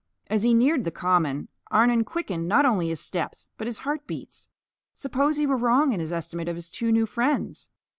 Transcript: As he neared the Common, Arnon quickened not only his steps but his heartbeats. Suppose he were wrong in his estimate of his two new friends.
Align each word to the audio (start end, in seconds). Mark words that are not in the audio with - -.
As 0.31 0.41
he 0.41 0.55
neared 0.55 0.83
the 0.83 0.89
Common, 0.89 1.47
Arnon 1.69 2.05
quickened 2.05 2.47
not 2.47 2.65
only 2.65 2.87
his 2.87 2.99
steps 2.99 3.49
but 3.59 3.67
his 3.67 3.77
heartbeats. 3.85 4.49
Suppose 4.95 5.37
he 5.37 5.45
were 5.45 5.55
wrong 5.57 5.91
in 5.93 5.99
his 5.99 6.11
estimate 6.11 6.49
of 6.49 6.55
his 6.55 6.71
two 6.71 6.91
new 6.91 7.05
friends. 7.05 7.69